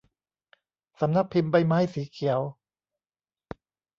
[0.99, 2.41] สำนักพิมพ์ใบไม้สีเขียว